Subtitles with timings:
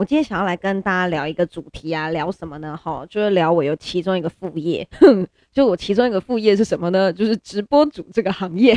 [0.00, 2.74] 我今天想要来跟大家聊一个主题啊，聊什么呢？
[2.74, 7.12] 哈，就是聊我有其中一个副业，哼， 就我其中一个副业是什么呢？
[7.12, 8.74] 就是直播主这个行业。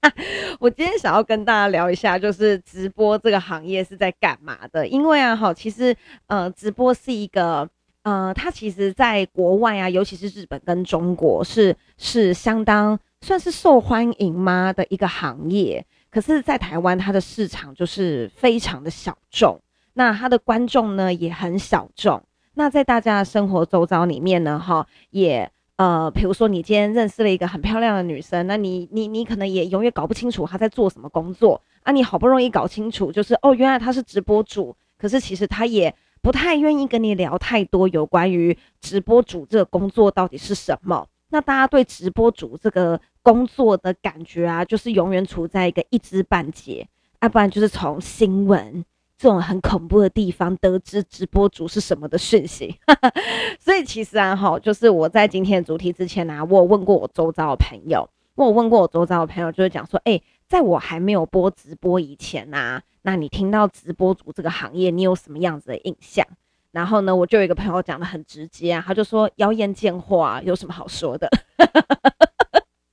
[0.58, 4.88] 我今天想要跟大家聊一下，就是直播这个行业是在干嘛的？
[4.88, 5.94] 因为啊，哈，其实
[6.28, 7.68] 呃，直播是一个
[8.04, 15.84] 呃，它其实在国外啊，尤其是日本跟中国是是相当算是受欢迎吗的一个行业。
[16.10, 19.60] 可是，在台湾，它的市场就是非常的小众。
[19.94, 22.22] 那他的观众呢也很小众。
[22.54, 31.90] 那在大家的生活周遭里面呢，哈，也呃，比如说你今天认识了一个很漂亮的女生，那你你你可能也永远搞不清楚她在做什么工作啊。
[31.90, 41.04] 你好不容易搞清楚，就是哦，原来她是直播主，可是其实她也不太愿意跟你聊太多有关于直播主这个工作到底是什么。
[41.30, 46.86] 那大家对直播主这个工作的感觉啊，就是永远处在一个一知半解，
[47.20, 48.84] 要不然就是从新闻。
[49.16, 52.76] 这种很恐怖的地方得知直播主是什么的讯息，
[53.60, 66.26] 所以其实啊，哈，就是我在今天的主题之前、啊，我有问过我周遭的朋友，我有问过我周遭的朋友，就是讲说，哎、在我还没有播直播以前啊，那你听到直播主这个行业，你有什么样子的印象？
[66.72, 71.28] 然后呢，我就有一个朋友讲得很直接啊，他就说妖艳贱货啊，有什么好说的？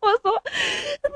[0.01, 0.31] 我说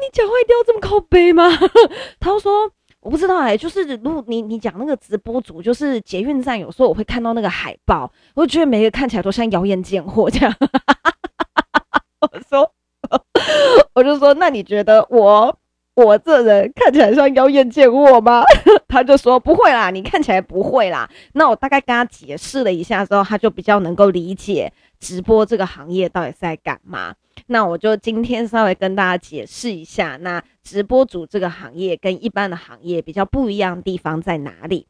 [0.01, 1.47] 你讲话一定要这么靠背吗？
[2.19, 2.71] 他说。
[3.05, 10.51] 我不知道哎、就是如果你你讲那个直播组，就是捷运站有时候我会看到那个海报，我就觉得每个看起来都像妖艳贱货这样。
[12.19, 12.71] 我说，
[13.93, 15.55] 我就说，那你觉得我
[15.95, 18.43] 我这人看起来像妖艳贱货吗？
[18.87, 21.09] 他就说不会啦，你看起来不会啦。
[21.33, 27.15] 那我大概跟他解释了一下之后，他就比较能够理解直播这个行业到底是在干嘛。
[27.47, 34.87] 那我就今天稍微跟大家解释一下，那直播主这个行业跟一般的行业比较不一样的地方在哪里？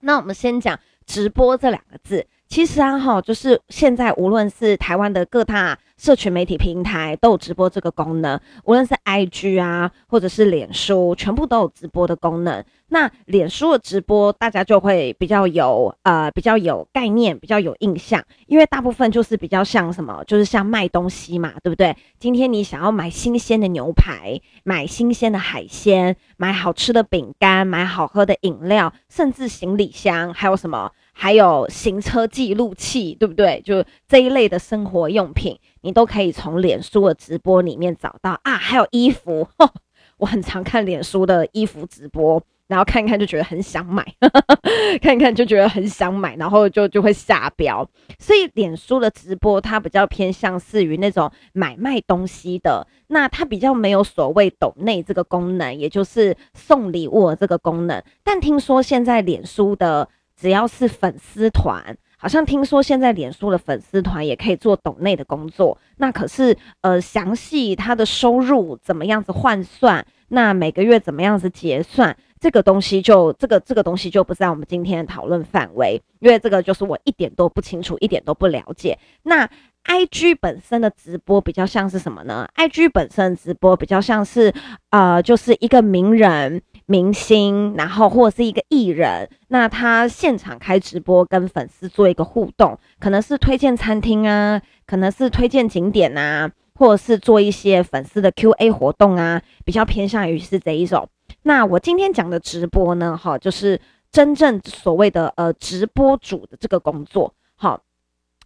[0.00, 2.26] 那我们先讲直播这两个字。
[2.52, 12.62] 其实啊，哈，就是现在无论是台湾的各大社群媒体平台都有直播这个功能，无论是 IG 啊，或者是脸书，全部都有直播的功能。
[12.88, 21.96] 那脸书的直播，大家就会比较有呃比较有概念，比较有印象，因为大部分就是比较像什么，就是像卖东西嘛，对不对？
[22.18, 30.92] 今天你想要买新鲜的牛排，买新鲜的海鲜，买好吃的饼干，买好喝的饮料，甚至行李箱，还有什么？
[31.12, 33.62] 还有行车记录器，对不对？
[33.64, 38.56] 就这一类的生活用品，你都可以从脸书的直播里面找到啊。
[38.56, 39.46] 还有衣服，
[40.18, 44.04] 我很常看脸书的衣服直播，然后看一看就觉得很想买，
[45.02, 47.86] 看一看就觉得很想买，然后就就会下标。
[48.18, 58.02] 所以脸书的直播它比较偏向是于那种买卖东西的，那它比较没有所谓抖内这个功能，也就是送礼物的这个功能。
[58.24, 60.08] 但听说现在脸书的
[60.42, 65.78] 只要是粉丝团，好像听说现在脸书的粉丝团也可以做抖内的工作。
[65.98, 78.98] 那可是呃，详细他的收入怎么样子换算，那每个月怎么样子结算，这个东西就这个这个东西就不在我们今天的讨论范围，因为这个就是我一点都不清楚，一点都不了解。
[79.22, 79.48] 那
[79.84, 84.52] IG 本身的直播比较像是什么呢？IG 本身的直播比较像是
[84.90, 86.60] 呃，就是一个名人。
[86.86, 101.08] 明星，然后或者是一个艺人，那他现场开直播跟粉丝做一个互动，可能是推荐餐厅啊，可能是推荐景点啊，或者是做一些粉丝的 Q&A 活动啊，比较偏向于是这一种。
[101.42, 107.80] 那我今天讲的直播呢，哈，就是真正所谓的呃直播主的这个工作，好，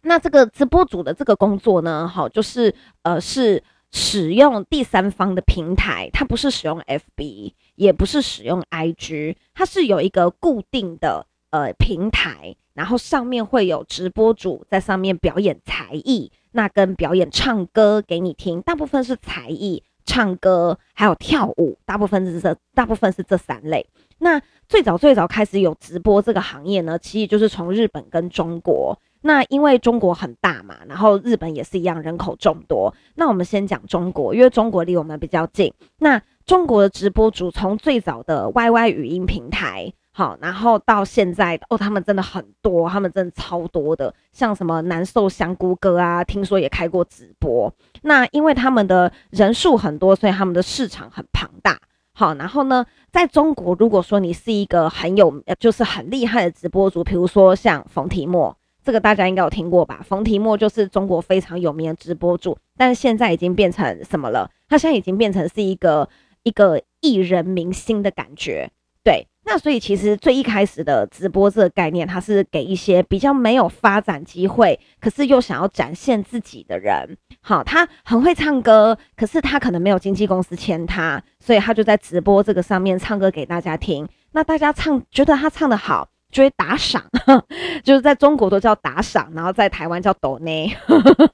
[0.03, 3.63] 那这个直播主的这个工作呢，好，就是呃是。
[3.99, 23.87] 使用第三方的平台，它不是使用 FB，也不是使用 IG，它是有一个固定的呃平台，然后上面会有直播主在上面表演才艺，那跟表演唱歌给你听，大部分是才艺、唱歌还有跳舞，大部分是这大部分是这三类。
[24.19, 24.39] 那
[24.69, 28.99] 最早最早开始有直播这个行业呢，其实就是从日本跟中国。
[29.27, 32.95] 那因为中国很大嘛，然后日本也是一样，人口众多。
[33.17, 35.73] 那我们先讲中国，因为中国离我们比较近。
[35.99, 47.71] 那中国的直播主从最早的 YY 语音平台，好，然后到现在哦，他们真的很多，他们真的超多的，像什么南寿香菇哥啊，听说也开过直播。
[48.03, 51.79] 那因为他们的人数很多，所以他们的市场很庞大。
[52.13, 58.57] 好，然后呢，在中国，如果说你是一个很有，就是很厉害的直播主，比如说像冯提莫，
[58.87, 60.01] 这个大家应该有听过吧？
[60.09, 64.49] 冯提莫就是中国非常有名的直播主，但是现在已经变成什么了？
[64.69, 66.09] 他现在已经变成是一个
[66.45, 68.71] 一个艺人明星的感觉，
[69.03, 69.27] 对。
[69.49, 77.17] 那所以其实最一开始的直播这个概念，它是给一些比较没有发展机会，可是又想要展现自己的人。
[77.41, 84.09] 好，他很会唱歌，可是他可能没有经纪公司签他，所以他就在直播这个上面唱歌给大家听。
[84.33, 87.03] 那大家唱觉得他唱得好，就会打赏，
[87.83, 90.77] 就是在中国都叫打赏，然后在台湾叫抖内。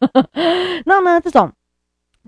[0.86, 1.52] 那呢，这种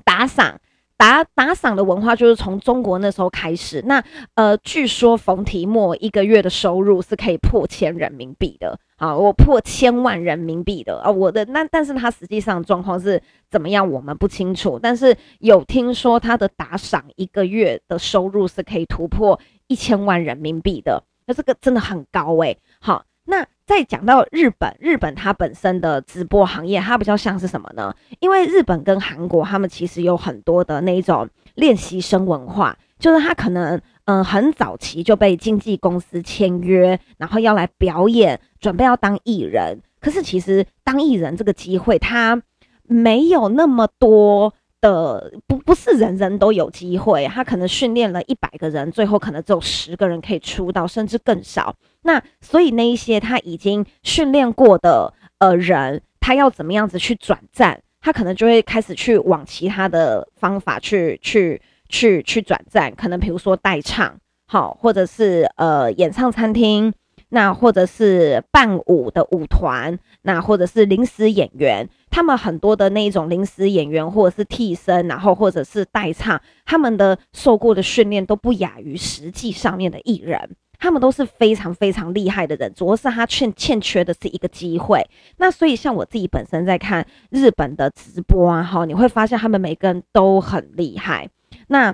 [0.04, 0.60] 打赏。
[0.96, 3.82] 打打赏的文化就是从中国那时候开始。
[3.84, 4.02] 那
[4.36, 11.10] 呃，据说冯提莫一个月的收入是可以破千人民币的啊，我破千万人民币的啊。
[11.10, 13.20] 我的那但是他实际上状况是
[13.50, 14.78] 怎么样，我们不清楚。
[14.80, 22.58] 但是有听说他的打赏一个月的收入是可以突破一千万人民币的，那这个真的很高诶。
[22.80, 23.04] 好。
[23.26, 27.90] 那再讲到日本，日本它本身的直播行业，它比较像是什么呢？
[28.20, 39.80] 因为日本跟韩国，他们其实有很多的那种练习生文化，就是他可能嗯很早期就被经纪公司签约，然后要来表演，准备要当艺人。
[40.02, 42.42] 可是其实当艺人这个机会，他
[42.82, 44.52] 没有那么多。
[44.84, 51.74] 的不不是人人都有机会，他可能训练了一百个人，最后可能只有十个人可以出道，甚至更少。
[52.02, 64.14] 那所以那一些他已经训练过的呃人，他要怎么样子去转战，他可能就会开始去往其他的方法去去去去转战，可能比如说代唱，
[64.46, 66.92] 好，或者是呃演唱餐厅。
[67.34, 80.48] 那或者是伴舞的舞团，那或者是临时演员，他们很多的那种临时演员或者是替身，然后或者是代唱，他们的受过的训练都不亚于实际上面的艺人，
[80.78, 85.04] 他们都是非常非常厉害的人，主要是他欠欠缺的是一个机会。
[85.38, 91.28] 那所以像我自己本身在看日本的直播啊，哈，你会发现他们每个人都很厉害。
[91.66, 91.92] 那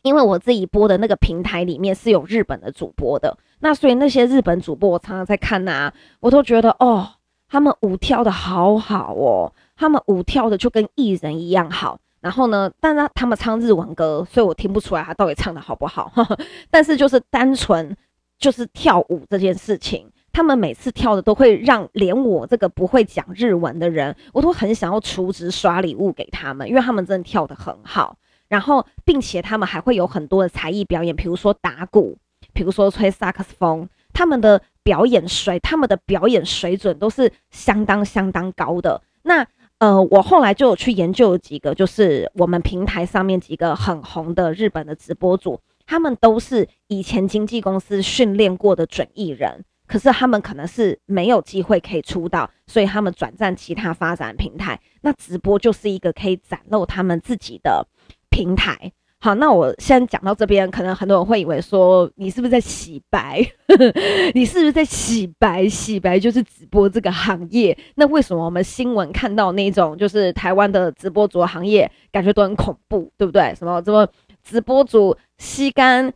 [0.00, 3.36] 因为我自己播的那个平台里面是有日本的主播的。
[3.64, 7.08] 那所以那些日本主播，我常常在看呐、啊，我都觉得哦，
[7.48, 11.96] 他们舞跳得好好哦，他们舞跳的就跟艺人一样好。
[12.20, 16.12] 然后呢，但是他们唱日文歌，所以我听不出来他到底唱得好不好。
[16.70, 17.96] 但是就是单纯
[18.36, 28.16] 就是跳舞这件事情，他们每次跳的都会让连我这个不会讲日文的人，我都很想要储值刷礼物给他们，因为他们真的跳得很好。
[28.48, 32.18] 然后，并且他们还会有很多的才艺表演，比如说打鼓。
[32.52, 39.00] 比如说吹萨克斯风，他们的表演水，他们的表演水准都是相当相当高的。
[39.22, 39.46] 那
[39.78, 54.80] 呃，我后来就有去研究几个，就是我们平台上面几个很红的日本的直播主，他们都是以前经纪公司训练过的准艺人，可是他们可能是没有机会可以出道，所以他们转战其他发展平台。
[55.00, 57.84] 那直播就是一个可以展露他们自己的
[58.30, 58.92] 平台。
[59.24, 63.40] 好，那我先讲到这边，可能很多人会以为说，你是不是在洗白？
[64.34, 65.68] 你是不是在洗白？
[65.68, 67.78] 洗白就是直播这个行业。
[67.94, 73.54] 那为什么我们新闻看到那种就是台湾的直播主行业，感觉都很恐怖，对不对？
[73.54, 74.04] 什么什么
[74.42, 76.12] 直播主吸干？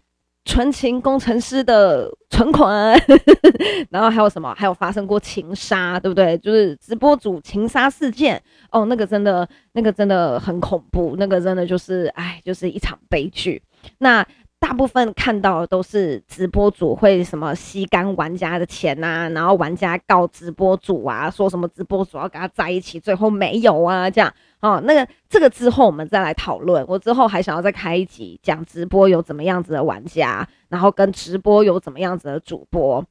[0.47, 2.99] 纯情工程师的存款，
[3.91, 4.55] 然后还有什么？
[4.57, 6.39] 还有发生过情杀，对不对？
[6.39, 13.61] 就是直播主情杀事件哦，那个真的，那个真的很恐怖，那个真的就是，哎，就是一场悲剧。
[13.99, 14.25] 那。
[14.59, 24.33] 大部分看到的都是直播主会什么吸干玩家的钱啊，然后玩家告直播主啊，说什么直播主要跟他在一起，最后没有啊，这样
[24.67, 24.81] 哦。
[24.85, 26.85] 那个这个之后我们再来讨论。
[26.89, 33.05] 我之后还想要再开一集讲直播有怎么样子的玩家，然后跟直播有怎么样子的主播。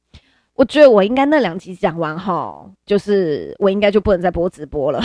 [0.54, 4.98] 我觉得我应该那两集讲完哈，就是我应该就不能再播直播了，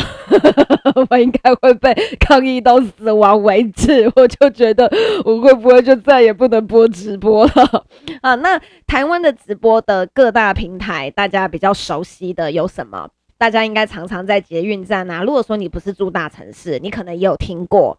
[1.09, 4.09] 我应该会被抗议到死亡为止。
[4.15, 4.89] 我就觉得
[5.25, 7.85] 我会不会就再也不能播直播了
[8.23, 8.33] 啊？
[8.35, 13.09] 那台湾的直播的各大平台，大家比较熟悉的有什么？
[13.41, 15.23] 大家应该常常在捷运站啊。
[15.23, 17.97] 如果说你不是住大城市，你可能也有听过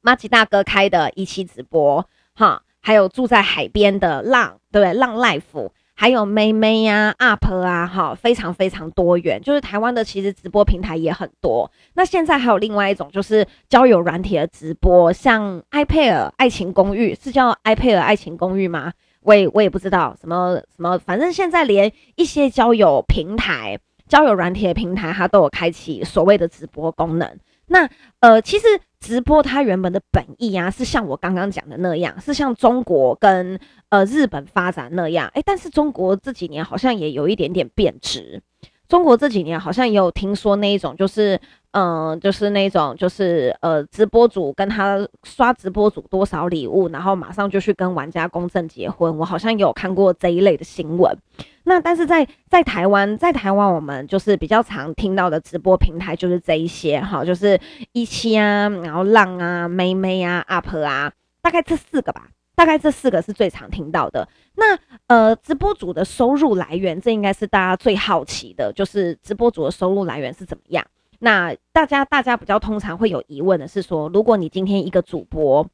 [0.00, 2.04] 麻吉大哥开的一期直播
[2.34, 4.94] 哈，还有住在海边的浪，对不对？
[4.94, 5.70] 浪 Life。
[5.94, 9.40] 还有妹妹呀、啊、UP 啊，哈，非常非常多元。
[9.40, 11.70] 就是台湾的其实直播平台也很多。
[11.94, 18.92] 那现在还有另外一种，就是交友软体的直播，像 iPair 爱情公寓，是叫 iPair 爱情公寓吗？
[19.20, 27.38] 我也我也不知道什么什么，反正现在连一些交友平台、交友软体的平台，它都有开启所谓的直播功能。
[27.66, 27.88] 那
[28.20, 28.66] 呃，其实
[29.00, 33.58] 直播它原本的本意啊，是像我刚刚讲的那样，是像中国跟
[33.88, 35.28] 呃日本发展那样。
[35.34, 38.42] 诶，但是中国这几年好像也有一点点贬值。
[38.86, 49.16] 中国这几年好像也有听说那一种，就是嗯、就是那种，就是呃，直播主跟他刷直播主多少礼物，然后马上就去跟玩家公证结婚。
[49.16, 51.16] 我好像有看过这一类的新闻。
[51.64, 57.60] 那但是在在台湾，在台湾我们就是比较常听到的直播平台就是这一些哈，就是
[57.92, 62.28] 一期啊，然后浪啊、妹妹啊、UP 啊，大概这四个吧。
[62.56, 64.28] 大概这四个是最常听到的。
[64.54, 64.78] 那
[65.08, 70.86] 呃，直播主的收入来源，这应该是大家最好奇的，就是直播主的收入来源是怎么样？
[71.18, 75.68] 那大家大家比较通常会有疑问的是说，如果你今天一个主播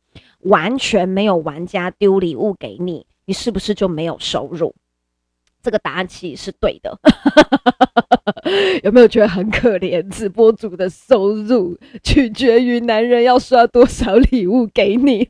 [0.44, 4.74] 完全没有玩家丢礼物给你，你是不是就没有收入？
[5.62, 6.98] 这个答案其实是对的。
[8.82, 10.06] 有没有觉得很可怜？
[10.08, 15.28] 直播主的收入取决于男人要刷多少礼物给你，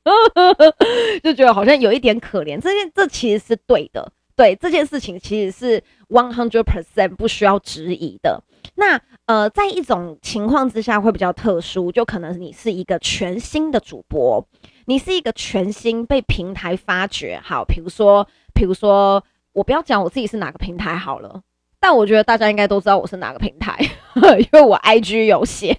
[1.23, 2.59] 就觉得好像有一点可怜。
[2.61, 8.43] 这件这其实是对的，对这件事情其实是 one hundred percent 不需要质疑的。
[8.77, 14.47] 那呃，在一种情况之下会比较特殊，就可能你是一个全新的主播，
[14.87, 17.39] 你是一个全新被平台发掘。
[17.43, 21.40] 好，比如说，比如说，我不要讲我自己是哪个平台好了。
[21.83, 23.75] 但我觉得大家应该都知道我是哪个平台，
[24.38, 25.75] 因为我 IG 有写，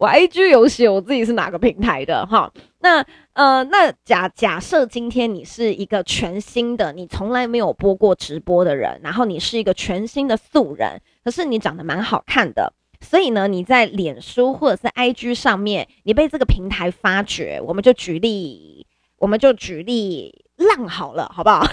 [0.00, 2.50] 我 IG 有写我自己是哪个平台的哈。
[2.80, 12.72] 那呃，那假假设今天你是一个全新的，你从来没有播过直播的人，然后你是一个全新的素人，可是你长得蛮好看的，
[13.02, 18.86] 所以呢，你在脸书或者是 IG 上面，你被这个平台发掘，我们就举例，
[19.18, 21.66] 我们就举例浪好了，好不好？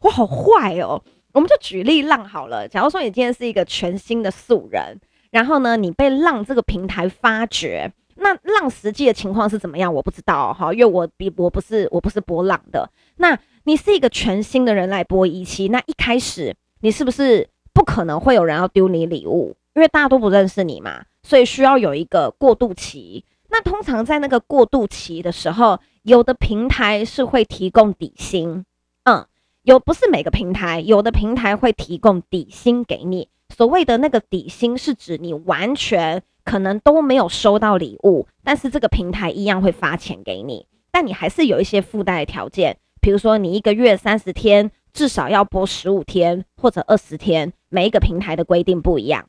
[0.00, 1.02] 我好坏哦。
[1.32, 2.66] 我们就举例浪好了。
[2.66, 4.98] 假如说你今天是一个全新的素人，
[5.30, 9.92] 然后呢，你被浪这个平台发掘，那浪实际的情况是怎么样？
[9.92, 12.88] 我不知道哈，因为我比我不是我不是播浪的。
[13.16, 19.54] 那你是一个全新的人来播一期，那一开始你是不是不可能会有人要丢你礼物？
[19.74, 23.22] 因为大家都不认识你嘛，所以需要有一个过渡期。
[23.50, 28.64] 那通常在那个过渡期的时候，有的平台是会提供底薪，
[29.04, 29.26] 嗯。
[29.66, 33.28] 有不是每个平台，有的平台会提供底薪给你。
[33.48, 40.68] 所谓的那个底薪，是指你完全可能都没有收到礼物，但是这个平台一样会发钱给你。
[40.92, 49.28] 但你还是有一些附带的条件，比如说你一个月三十天，至少要播十五天或者二十天，每一个平台的规定不一样。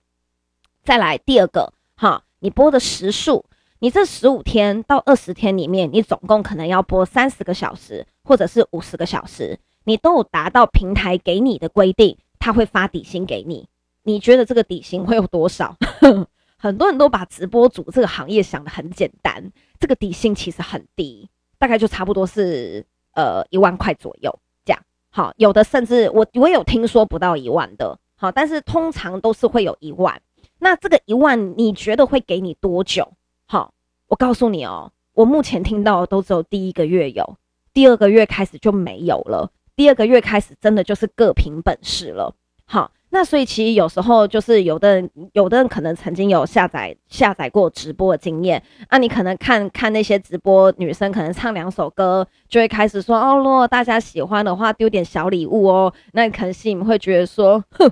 [0.83, 3.43] 再来第二个，哈，你播的时数，
[3.79, 9.57] 你这十五天到二十天里面，你总共可能要播三十个小时，或者是五十个小时。
[9.87, 13.69] 你都有达到平台给你的规定，他会发底薪给你。
[14.03, 15.77] 你觉得这个底薪会有多少？
[16.59, 24.83] 很多人都把直播主这个行业想得很简单，这个底薪其实很低，大概就差不多是呃一万块左右这样。
[25.09, 30.21] 好，有的甚至我我有听说不到一万的，好，但是通常都是会有一万。
[30.59, 33.13] 那这个一万你觉得会给你多久？
[33.45, 33.71] 好，
[34.07, 37.37] 我告诉你哦，我目前听到的都只有第一个月有，
[37.73, 39.49] 第二个月开始就没有了。
[39.77, 42.33] 第二个月开始，真的就是各凭本事了。
[42.65, 55.93] 好，那所以其实有时候就是有的人，有的人可能曾经有下载下载过直播的经验，那你可能看看那些直播女生，可能唱两首歌，就会开始说哦，如果大家喜欢的话，丢点小礼物哦。
[56.13, 57.89] 那你可能心里会觉得说，哼，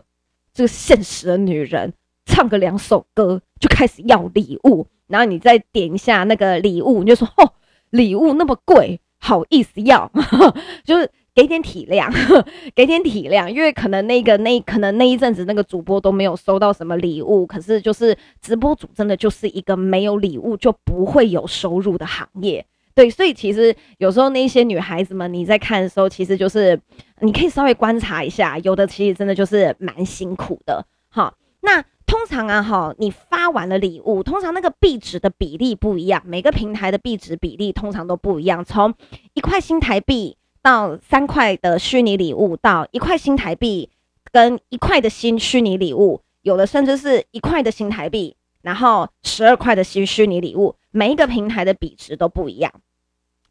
[0.54, 1.94] 这个现实的女人，
[2.25, 7.54] 唱个两首歌就开始要礼物，然后你再点一下那个礼物，你就说哦，
[7.92, 10.12] 礼物那么贵，好意思要，
[10.84, 11.10] 就是。
[11.36, 12.10] 给点体谅，
[12.74, 26.80] 给点体谅，因为可能那个那可能那一阵子那个主播都没有收到什么礼物，可是就是直播主真的就是一个没有礼物就不会有收入的行业，对，所以其实有时候那些女孩子们你在看的时候，其实就是
[27.20, 38.94] 你可以稍微观察一下，有的其实真的就是蛮辛苦的，好，那通常啊哈，你发完了礼物，通常那个币值的比例不一样，每个平台的币值比例通常都不一样，从
[39.34, 40.38] 一块新台币。
[40.65, 43.88] 到三块的虚拟礼物，到一块新台币
[44.31, 52.74] 跟一块的新虚拟礼物，有的甚至是一块的新台币，然后十二块的新虚拟礼物，每一个平台的比值都不一样。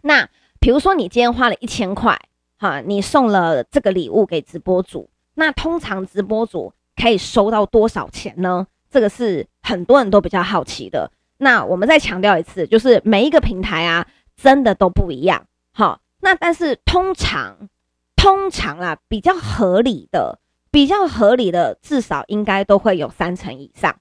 [0.01, 0.29] 那
[0.59, 2.19] 比如说你今天花了一千块，
[2.59, 8.67] 哈，你送了这个礼物给直播主，那通常直播主可以收到多少钱呢？
[8.91, 11.13] 这个是很多人都比较好奇的。
[11.39, 14.05] 那我们再强调一次，就是每一个平台啊，
[14.37, 16.01] 真的都不一样，哈。
[16.25, 17.69] 那但是通常，
[18.17, 20.39] 通常啊，比较合理的，
[20.71, 23.95] 比较合理的，至少应该都会有三成以上。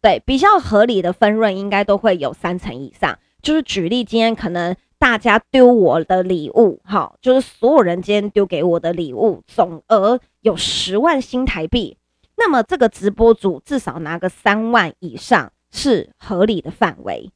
[0.00, 3.18] 对，比较合理的分润应该都会有三成以上。
[3.42, 11.98] 就是举例，今天可能大家丢我的礼物，哈，就是所有人今天丢给我的礼物总额有十万新台币，
[12.38, 17.30] 那么这个直播主至少拿个三万以上是合理的范围。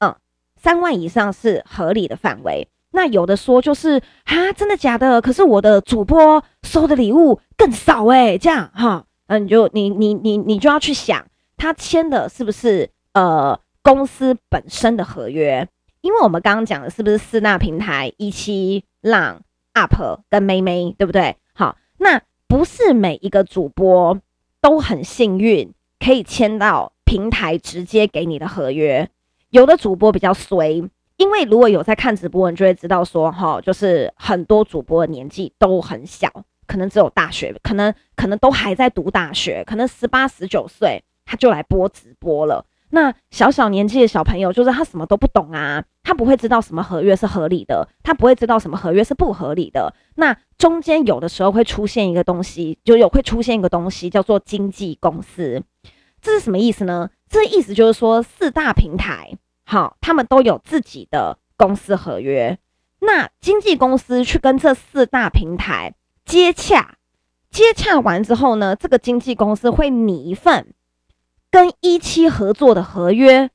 [0.00, 0.16] 嗯，
[0.56, 2.66] 三万以上是合理的范围。
[2.94, 5.20] 那有的说就是哈，真的假的？
[5.20, 13.60] 可是我的主播收的礼物更少诶，这样哈，嗯，你就你你你你就要去想，他签的是不是呃？
[13.86, 15.68] 公司本身的合约，
[16.00, 19.42] 因为我们刚刚讲的是不是四大平台一期、浪、
[19.74, 21.36] UP 跟妹妹，对不对？
[21.52, 24.18] 好，那不是每一个主播
[24.62, 29.10] 都很幸运可以签到平台直接给你的合约，
[29.50, 30.82] 有的主播比较衰，
[31.24, 36.28] 因为如果有在看直播，你就会知道说，哈，就是很多主播的年纪都很小，
[36.66, 42.66] 可能只有大学，可能可能都还在读大学，可能十八、十九岁他就来播直播了。
[42.90, 49.94] 那小小年纪的小朋友，就是他什么都不懂啊，他不会知道什么合约是合理的，他不会知道什么合约是不合理的。
[50.16, 55.62] 那中间有的时候会出现一个东西，就有会出现一个东西叫做经纪公司，
[56.20, 57.08] 这是什么意思呢？
[57.30, 62.58] 这意思就是说四大平台，好，他们都有自己的公司合约，
[63.00, 65.94] 那经纪公司去跟这四大平台
[66.24, 66.96] 接洽，
[67.50, 70.74] 接洽完之后呢，这个经纪公司会拟一份。
[71.50, 73.48] 跟一期合作的合约，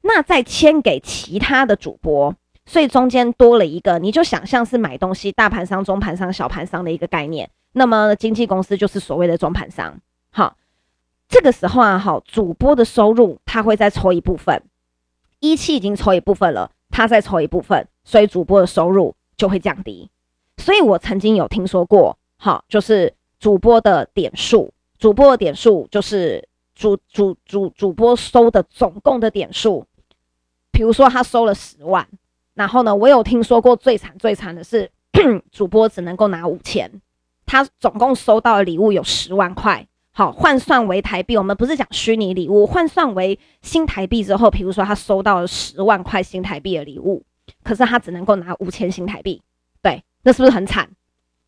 [0.00, 7.50] 那再签给其他的主播，所以中间多了一个，你就想象是买东西大盘商、中盘商、小盘商的一个概念。
[7.72, 10.00] 那么经纪公司就是所谓的中盘商。
[10.30, 10.56] 好，
[11.28, 14.62] 这个时候啊，好，主播的收入他会再抽一部分，
[15.42, 20.08] 一期已经抽一部分了，他再抽一部分，所以主播的收入就会降低。
[20.56, 26.48] 所以我曾经有听说过，好，就是主播的点数，主播的点数就是。
[26.74, 29.84] 主主主主播收的总共的点数，
[30.72, 32.08] 比如说他收了十万，
[32.54, 34.90] 然后呢，我有听说过最惨最惨的是，
[35.52, 36.90] 主播只能够拿五千，
[37.44, 47.24] 他总共收到的礼物有十万块，好，换算为台币，我们不是讲虚拟礼物，换算为新台币之后，比如说他收到了十万块新台币的礼物，
[47.64, 49.40] 可是他只能够拿五千新台币，
[49.82, 50.86] 对，那是不是很惨？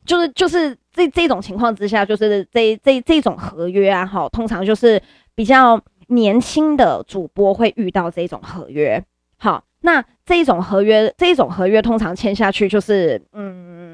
[0.06, 5.00] 就是就是这这种情况之下，就是这这这种合约啊，哈，通常就是
[5.34, 9.02] 比较年轻的主播会遇到这种合约，
[9.36, 13.93] 好，那这种合约，这种合约通常签下去，就是嗯，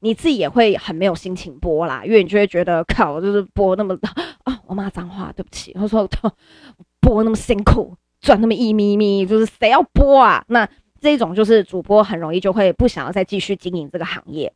[0.00, 3.96] 你自己也会很没有心情播啦，因为你就会觉得靠，就是播那么
[4.44, 6.08] 啊，我骂脏话，对不起，我说
[7.00, 10.44] 播那么辛苦，赚那么一咪咪，就是谁要播啊？
[10.48, 10.68] 那
[11.00, 14.52] 这种就是主播很容易就会不想要再继续经营这个行业。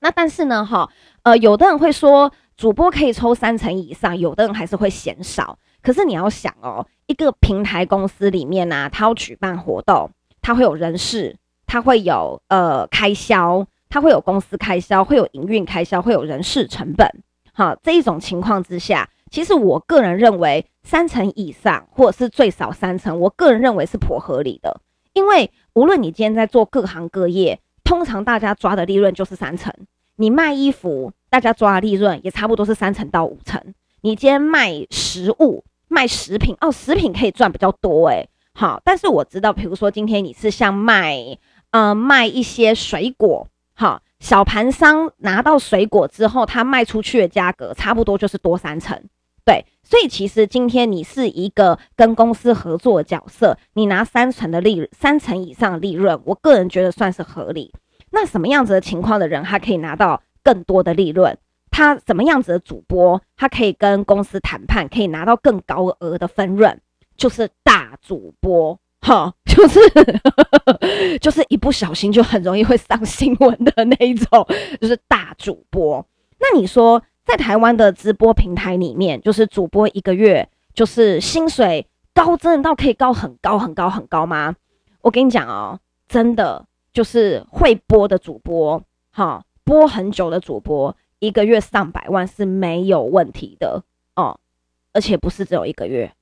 [0.00, 0.88] 那但是呢，哈，
[1.22, 5.58] 呃，有的人会说主播可以抽三成以上，有的人还是会嫌少。
[5.82, 11.36] 可是你要想哦，一个平台公司里面呢、啊，它要举办活动，它会有人事，
[11.66, 17.08] 它会有呃开销，它会有公司开销，会有营运开销，会有人事成本。
[17.52, 24.80] 好，这一种情况之下，其实我个人认为三成以上，或者是最少三成，我个人认为是颇合理的。
[25.12, 29.72] 因为无论你今天在做各行各业，通常大家抓的利润就是三成。
[30.16, 33.62] 你卖衣服，大家抓的利润也差不多是三成到五成。
[34.00, 38.28] 你今天卖食物、卖食品哦，食品可以赚比较多诶。
[38.54, 41.38] 好，但是我知道，比如说今天你是像卖，
[41.70, 49.00] 呃，卖一些水果，好，小盘商拿到水果之后，他卖出去的价格差不多就是多三成。
[49.44, 57.72] 对，所以其实今天你是一个跟公司合作的角色，你拿三成的利润，三成以上的利润，我个人觉得算是合理。
[58.10, 61.36] 那什么样子的情况的人，他可以拿到更多的利润？
[61.70, 66.80] 他什么样子的主播，他可以跟公司谈判，可以拿到更高额的分润？
[67.16, 69.78] 就是大主播，哈， 就是
[71.20, 74.46] 就是一不小心就很容易会上新闻的那一种，
[74.80, 76.04] 就是大主播。
[76.40, 84.56] 那你说，在台湾的直播平台里面，就是主播一个月就是薪水高，真的到可以高很高很高很高吗？
[85.02, 86.66] 我跟你讲哦，真的。
[86.94, 93.82] 就是会播的主播，哈，播很久的主播，一个月上百万是没有问题的
[94.14, 94.38] 哦，
[94.92, 96.12] 而且不是只有一个月，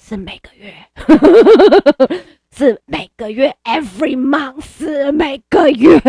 [0.00, 0.72] 是每个月，
[2.54, 6.00] 是每个月，every month，是每个月，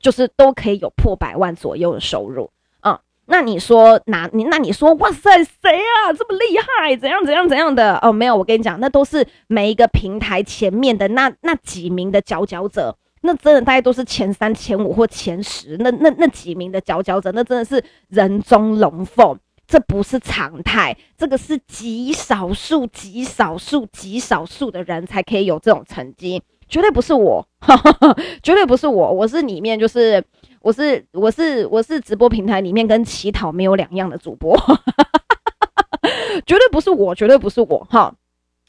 [0.00, 6.12] 就是都可以有破百万左右的收入，嗯，那你说哪你那你说哇塞，谁啊？
[6.12, 7.96] 这么厉害，怎样怎样怎样的？
[8.02, 8.10] 哦？
[8.10, 12.96] 没有，我跟你讲，那都是每一个平台前面的那那几名的佼佼者。
[13.22, 30.22] 那真的大概都是前三、前五或前十，那那那几名的佼佼者，那真的是人中龙凤，这不是常态，这个是极少数、极少数、极少数的人才可以有这种成绩，绝对不是我，哈哈哈，绝对不是我，我是里面就是
[30.60, 35.98] 我是我是我是直播平台里面跟乞讨没有两样的主播，哈哈哈，
[36.46, 38.14] 绝对不是我，绝对不是我，哈。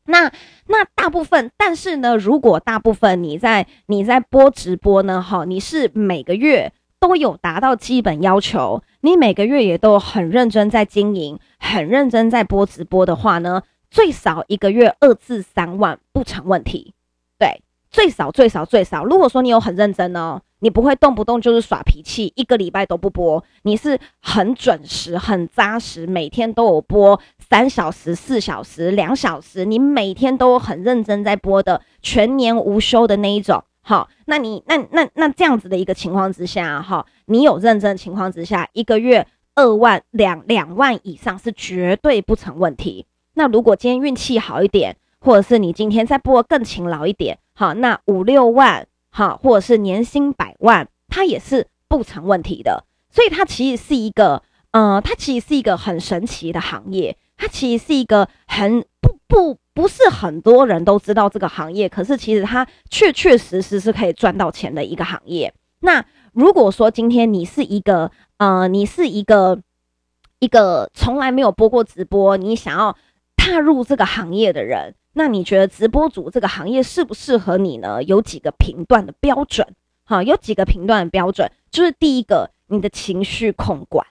[0.09, 0.31] 那
[0.67, 16.93] 那大部分，但是呢，如果大部分你在你在播直播呢，哈，你是每个月都有达到基本要求，你每个月也都很认真在经营，很认真在播直播的话呢，最少一个月二至三万不成问题，
[17.39, 20.41] 对，最少最少最少，如果说你有很认真哦。
[20.59, 33.63] 你不会动不动就是耍脾气，一个礼拜都不播，你是很准时、很扎实，每天都有播三小时、四小时、两小时，你每天都很认真在播的，全年无休的那一种。
[33.87, 43.05] 好，那你那那那这样子的一个情况之下，哈，你有认真的情况之下，一个月二万两两万以上是绝对不成问题。
[43.35, 48.85] 那如果今天运气好一点，或者是你今天再播更勤劳一点，好，那五六万。
[49.09, 52.83] 好，或者是年薪百万，它也是不成问题的。
[53.09, 57.17] 所以它其实是一个，呃，它其实是一个很神奇的行业。
[57.35, 65.53] 它其实是一个很不不不是很多人都知道这个行业，可是其实它确确实实是可以赚到钱的一个行业。
[65.81, 69.61] 那如果说今天你是一个，呃，你是一个
[70.39, 72.97] 一个从来没有播过直播，你想要
[73.35, 74.95] 踏入这个行业的人。
[75.13, 78.01] 那你觉得直播主这个行业适不适合你呢？
[78.01, 79.67] 有几个评断的标准，
[80.05, 84.07] 好，有几个评断的标准，就是第一个，你的情绪控管，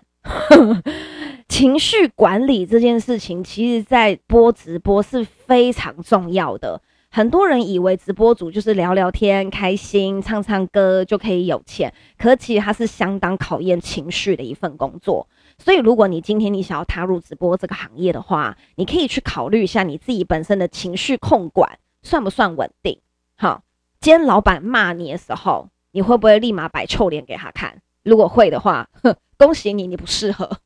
[1.48, 6.80] 情绪管理这件事情，其实在播直播是非常重要的。
[7.08, 15.26] 很多人以为直播主就是聊聊天、开心、唱唱歌就可以有钱，可其实它是相当考验情绪的一份工作。
[15.56, 22.98] 所以，如果你今天你想要踏入直播这个行业的话，你可以去考虑一下你自己本身的情绪控管算不算稳定。
[23.36, 23.62] 好，
[24.00, 27.80] 今天老板骂你的时候，你会不会立马摆臭脸给他看？
[28.02, 30.58] 如果会的话，哼，恭喜你，你不适合。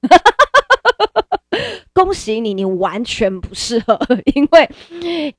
[1.93, 3.99] 恭喜你，你完全不适合，
[4.35, 4.71] 因为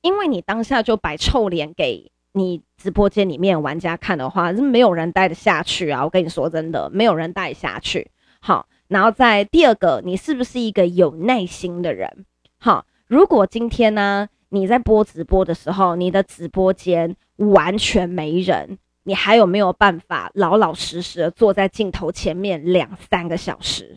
[0.02, 6.04] 因为你当下就摆臭脸给你直播间里面玩家看的话，是没有人待得下去啊！
[6.04, 8.10] 我跟你说真的，没有人待下去。
[8.40, 8.66] 好。
[8.88, 12.26] 然后在第二个，你是不是一个有耐心的人？
[12.58, 23.96] 好，如果今天呢，你在播直播的时候，你的直播间完全没人，你还有没有办法老老实实的坐在镜头前面两三个小时？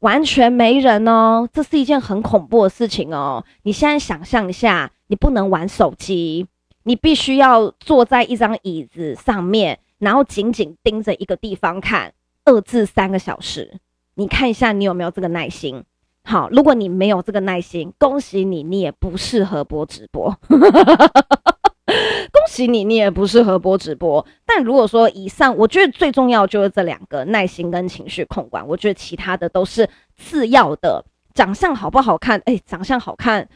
[0.00, 3.44] 完全没人哦，这是一件很恐怖的事情哦。
[3.62, 6.46] 你现在想象一下，你不能玩手机，
[6.84, 12.12] 你必须要坐在一张椅子上面，然后紧紧盯着一个地方看
[12.44, 13.78] 二至三个小时。
[14.14, 15.84] 你看一下，你有没有这个耐心？
[16.24, 20.36] 好，如果你没有这个耐心，恭喜你，你也不适合播直播。
[22.66, 24.26] 你，你也不适合播直播。
[24.44, 28.66] 但如果说以上，我觉得最重要就是这两个：耐心跟情绪控管。
[28.66, 31.04] 我觉得其他的都是次要的。
[31.34, 32.42] 长相好不好看？
[32.46, 33.48] 哎、长相好看，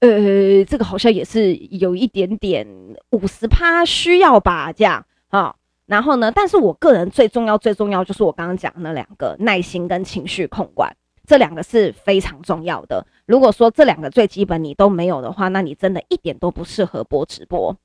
[0.00, 2.66] 呃，这个好像也是有一点点
[3.10, 5.54] 五十趴需要吧，这样啊。
[5.84, 10.90] 然后呢，但是我个人最重要、最重要就是我刚刚讲那两个耐心跟情绪控管，
[11.26, 13.06] 这两个是非常重要的。
[13.26, 17.76] 如果说这两个最基本你都没有的话，那你真的一点都不适合播直播。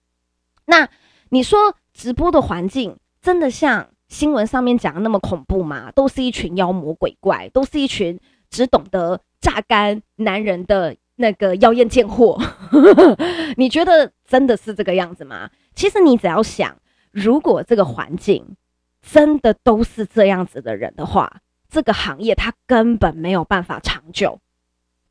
[0.66, 0.88] 那
[1.30, 5.92] 你说直播的环境真的像新闻上面讲的那么恐怖吗？
[5.92, 12.40] 都是一群妖魔鬼怪，都是一群只懂得榨干男人的那个妖艳贱货。
[13.58, 15.50] 你觉得真的是这个样子吗？
[15.74, 16.76] 其实你只要想。
[17.12, 18.56] 如果这个环境
[19.00, 24.40] 真的都是这样子的人的话，这个行业它根本没有办法长久。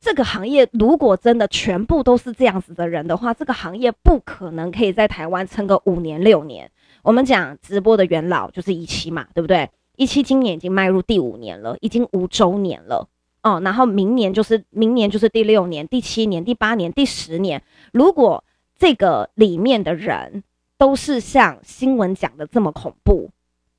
[0.03, 6.69] 这个行业如果真的全部都是这样子的人的话，这个行业不可能可以在台湾撑个五年六年。
[7.03, 9.69] 我们讲直播的元老就是一期嘛，对不对？
[9.95, 13.07] 一期今年已经迈入第五年了，已经五周年了
[13.43, 13.61] 哦。
[13.63, 17.63] 然后明年就是明年就是第六年、第七年、第八年、第十年。
[17.93, 18.43] 如果
[18.77, 20.43] 这个里面的人，
[20.77, 23.29] 都是像新闻讲的这么恐怖，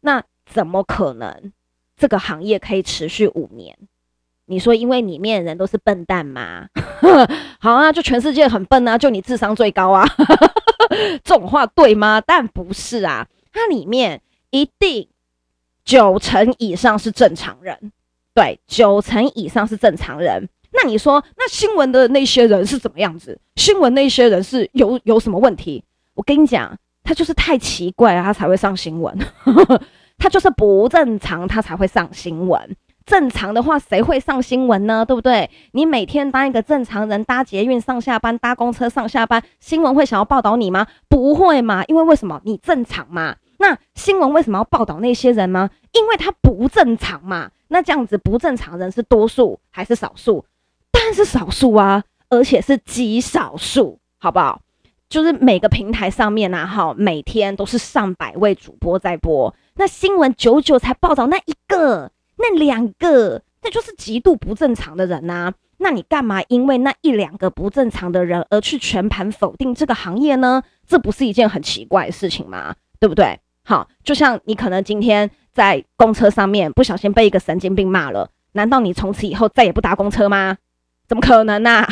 [0.01, 1.53] 那怎么可能
[1.99, 3.77] 这个行业可以持续五年？
[4.47, 6.67] 你说因为里面的人都是笨蛋吗？
[7.59, 10.05] 好啊，就全世界很笨啊，就你智商最高啊，
[11.25, 12.21] 这种话对吗？
[12.21, 15.09] 但不是啊，它里面一定
[15.85, 17.93] 九成以上是正常人，
[18.35, 20.49] 对，九成以上是正常人。
[20.73, 23.39] 那你说，那新闻的那些人是怎么样子？
[23.57, 25.85] 新闻那些人是有有什么问题？
[26.15, 26.77] 我跟你讲。
[27.07, 29.15] 他就是太奇怪了，他才会上新闻。
[30.17, 32.77] 他就是不正常，他才会上新闻。
[33.07, 35.05] 正常的话，谁会上新闻呢？
[35.05, 35.51] 对不对？
[35.73, 40.87] 你每天当一个正常人，搭捷运上下班，搭公车上下班，新闻会想要报道你吗？
[41.09, 42.41] 不会嘛，因为为什么？
[42.45, 43.37] 你正常嘛。
[43.59, 45.71] 那新闻为什么要报道那些人吗？
[45.93, 47.51] 因为他不正常嘛。
[47.69, 50.45] 那这样子不正常人是多数还是少数？
[50.91, 54.61] 当然是少数啊，而且是极少数，好不好？
[55.09, 62.11] 就是每个平台上面啊，哈，每天都是上百位主播在播，那新闻久久才报道那一个。
[62.37, 65.55] 那两个，那就是极度不正常的人呐、啊。
[65.79, 70.63] 那你干嘛因为那一两个不正常的人而去全盘否定这个行业呢？
[70.87, 72.75] 这不是一件很奇怪的事情吗？
[72.99, 73.39] 对不对？
[73.65, 80.57] 好，就像你可能今天在公车上面不小心被一个神经病骂了，难道你从此以后再也不搭公车吗？
[81.07, 81.89] 怎么可能呢、啊？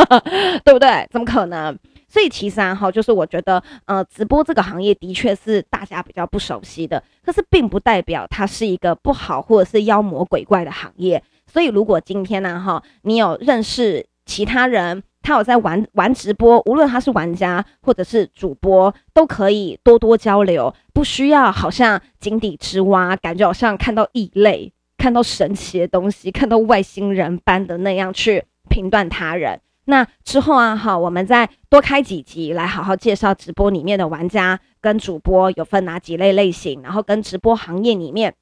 [0.64, 1.06] 对不对？
[1.10, 1.78] 怎么可能？
[2.10, 11.22] 所以其实啊，哈，就是我觉得，呃，直播这个行业的确是大家比较不熟悉的，可是并不代表它是一个不好或者是妖魔鬼怪的行业。
[11.46, 29.60] 所以如果今天呢，哈，你有认识其他人，他有在玩玩直播，无论他是玩家或者是主播，都可以多多交流，不需要好像井底之蛙，感觉好像看到异类、看到神奇的东西、看到外星人般的那样去评断他人。
[29.90, 38.32] 那之后啊，好，我们再多开几集来好好介绍直播里面的玩家跟主播有分哪几类类型，然后跟直播行业里面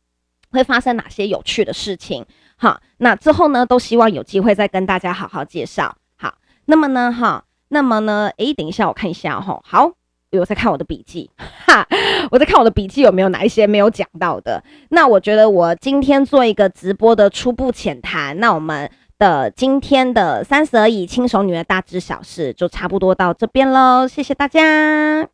[0.53, 2.25] 会发生哪些有趣的事情。
[2.57, 5.97] 好，那之后呢，都希望有机会再跟大家好好介绍。
[6.17, 6.35] 好，
[6.67, 9.59] 那么呢，哈，那么呢，诶，等一下，我看一下哈。
[9.65, 9.91] 好，
[10.33, 11.31] 我在看我的笔记，
[11.67, 11.89] 哈，
[12.31, 14.63] 我在看我的笔记有没有哪一些没有讲到的。
[14.91, 18.91] 那我觉得我今天做一个直播的初步浅谈，那我们。
[19.19, 25.29] 的今天的三十而已轻熟女的大致小事就差不多到这边喽，谢谢大家。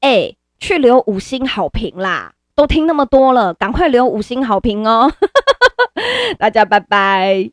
[0.00, 2.34] 哎、去留五星好评啦！
[2.54, 5.12] 都听那么多了，赶快留五星好评哦！
[6.38, 7.50] 大家拜拜。